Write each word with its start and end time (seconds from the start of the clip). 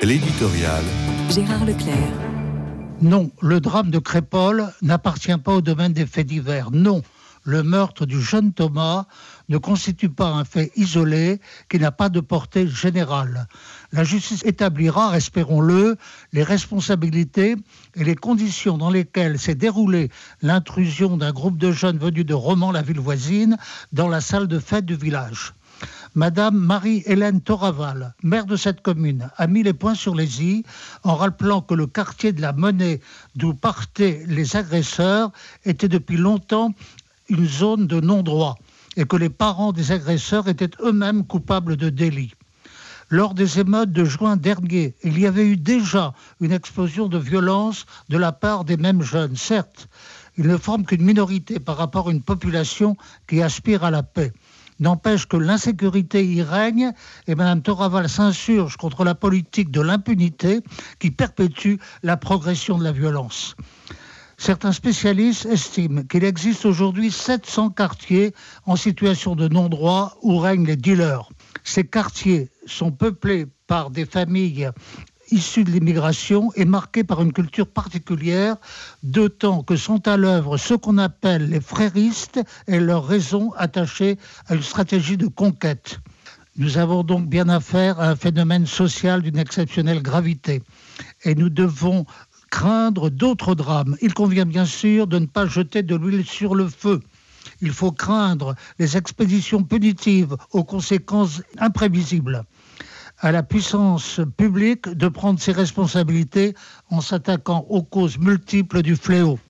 L'éditorial. 0.00 0.84
Gérard 1.28 1.64
Leclerc. 1.64 1.96
Non, 3.02 3.32
le 3.42 3.58
drame 3.58 3.90
de 3.90 3.98
Crépole 3.98 4.72
n'appartient 4.80 5.36
pas 5.38 5.54
au 5.54 5.60
domaine 5.60 5.92
des 5.92 6.06
faits 6.06 6.28
divers. 6.28 6.70
Non, 6.70 7.02
le 7.42 7.64
meurtre 7.64 8.06
du 8.06 8.22
jeune 8.22 8.52
Thomas 8.52 9.06
ne 9.48 9.58
constitue 9.58 10.08
pas 10.08 10.28
un 10.28 10.44
fait 10.44 10.70
isolé 10.76 11.40
qui 11.68 11.80
n'a 11.80 11.90
pas 11.90 12.10
de 12.10 12.20
portée 12.20 12.68
générale. 12.68 13.48
La 13.90 14.04
justice 14.04 14.44
établira, 14.44 15.16
espérons-le, 15.16 15.96
les 16.32 16.44
responsabilités 16.44 17.56
et 17.96 18.04
les 18.04 18.14
conditions 18.14 18.78
dans 18.78 18.90
lesquelles 18.90 19.40
s'est 19.40 19.56
déroulée 19.56 20.10
l'intrusion 20.42 21.16
d'un 21.16 21.32
groupe 21.32 21.58
de 21.58 21.72
jeunes 21.72 21.98
venus 21.98 22.24
de 22.24 22.34
Romans, 22.34 22.70
la 22.70 22.82
ville 22.82 23.00
voisine, 23.00 23.56
dans 23.92 24.08
la 24.08 24.20
salle 24.20 24.46
de 24.46 24.60
fête 24.60 24.86
du 24.86 24.94
village. 24.94 25.54
Madame 26.18 26.58
Marie-Hélène 26.58 27.40
Toraval, 27.40 28.12
maire 28.24 28.46
de 28.46 28.56
cette 28.56 28.82
commune, 28.82 29.30
a 29.36 29.46
mis 29.46 29.62
les 29.62 29.72
points 29.72 29.94
sur 29.94 30.16
les 30.16 30.42
i 30.42 30.64
en 31.04 31.14
rappelant 31.14 31.60
que 31.60 31.74
le 31.74 31.86
quartier 31.86 32.32
de 32.32 32.40
la 32.40 32.52
Monnaie 32.52 33.00
d'où 33.36 33.54
partaient 33.54 34.24
les 34.26 34.56
agresseurs 34.56 35.30
était 35.64 35.86
depuis 35.86 36.16
longtemps 36.16 36.74
une 37.28 37.46
zone 37.46 37.86
de 37.86 38.00
non-droit 38.00 38.58
et 38.96 39.04
que 39.04 39.14
les 39.14 39.28
parents 39.28 39.70
des 39.70 39.92
agresseurs 39.92 40.48
étaient 40.48 40.72
eux-mêmes 40.82 41.24
coupables 41.24 41.76
de 41.76 41.88
délits. 41.88 42.34
Lors 43.10 43.32
des 43.32 43.60
émeutes 43.60 43.92
de 43.92 44.04
juin 44.04 44.36
dernier, 44.36 44.96
il 45.04 45.20
y 45.20 45.26
avait 45.28 45.46
eu 45.46 45.56
déjà 45.56 46.14
une 46.40 46.50
explosion 46.50 47.06
de 47.06 47.18
violence 47.18 47.86
de 48.08 48.18
la 48.18 48.32
part 48.32 48.64
des 48.64 48.76
mêmes 48.76 49.02
jeunes. 49.02 49.36
Certes, 49.36 49.86
ils 50.36 50.48
ne 50.48 50.56
forment 50.56 50.84
qu'une 50.84 51.04
minorité 51.04 51.60
par 51.60 51.76
rapport 51.76 52.08
à 52.08 52.10
une 52.10 52.22
population 52.22 52.96
qui 53.28 53.40
aspire 53.40 53.84
à 53.84 53.92
la 53.92 54.02
paix. 54.02 54.32
N'empêche 54.80 55.26
que 55.26 55.36
l'insécurité 55.36 56.24
y 56.24 56.42
règne 56.42 56.92
et 57.26 57.34
Mme 57.34 57.62
Toraval 57.62 58.08
s'insurge 58.08 58.76
contre 58.76 59.04
la 59.04 59.14
politique 59.14 59.70
de 59.70 59.80
l'impunité 59.80 60.60
qui 60.98 61.10
perpétue 61.10 61.76
la 62.02 62.16
progression 62.16 62.78
de 62.78 62.84
la 62.84 62.92
violence. 62.92 63.56
Certains 64.36 64.72
spécialistes 64.72 65.46
estiment 65.46 66.04
qu'il 66.04 66.22
existe 66.22 66.64
aujourd'hui 66.64 67.10
700 67.10 67.70
quartiers 67.70 68.32
en 68.66 68.76
situation 68.76 69.34
de 69.34 69.48
non-droit 69.48 70.16
où 70.22 70.38
règnent 70.38 70.66
les 70.66 70.76
dealers. 70.76 71.28
Ces 71.64 71.82
quartiers 71.82 72.48
sont 72.64 72.92
peuplés 72.92 73.46
par 73.66 73.90
des 73.90 74.06
familles 74.06 74.70
issus 75.30 75.64
de 75.64 75.70
l'immigration 75.70 76.52
est 76.54 76.64
marqué 76.64 77.04
par 77.04 77.22
une 77.22 77.32
culture 77.32 77.66
particulière, 77.66 78.56
d'autant 79.02 79.62
que 79.62 79.76
sont 79.76 80.06
à 80.08 80.16
l'œuvre 80.16 80.56
ce 80.56 80.74
qu'on 80.74 80.98
appelle 80.98 81.48
les 81.48 81.60
fréristes 81.60 82.40
et 82.66 82.80
leurs 82.80 83.06
raisons 83.06 83.52
attachées 83.56 84.18
à 84.46 84.54
une 84.54 84.62
stratégie 84.62 85.16
de 85.16 85.26
conquête. 85.26 86.00
Nous 86.56 86.78
avons 86.78 87.04
donc 87.04 87.28
bien 87.28 87.48
affaire 87.48 88.00
à 88.00 88.08
un 88.08 88.16
phénomène 88.16 88.66
social 88.66 89.22
d'une 89.22 89.38
exceptionnelle 89.38 90.02
gravité 90.02 90.62
et 91.24 91.34
nous 91.34 91.50
devons 91.50 92.04
craindre 92.50 93.10
d'autres 93.10 93.54
drames. 93.54 93.96
Il 94.00 94.14
convient 94.14 94.46
bien 94.46 94.64
sûr 94.64 95.06
de 95.06 95.18
ne 95.18 95.26
pas 95.26 95.46
jeter 95.46 95.82
de 95.82 95.94
l'huile 95.94 96.26
sur 96.26 96.54
le 96.54 96.68
feu. 96.68 97.00
Il 97.60 97.72
faut 97.72 97.92
craindre 97.92 98.54
les 98.78 98.96
expéditions 98.96 99.62
punitives 99.62 100.36
aux 100.50 100.64
conséquences 100.64 101.42
imprévisibles 101.58 102.44
à 103.20 103.32
la 103.32 103.42
puissance 103.42 104.20
publique 104.36 104.88
de 104.88 105.08
prendre 105.08 105.40
ses 105.40 105.52
responsabilités 105.52 106.54
en 106.90 107.00
s'attaquant 107.00 107.66
aux 107.68 107.82
causes 107.82 108.18
multiples 108.18 108.82
du 108.82 108.96
fléau. 108.96 109.38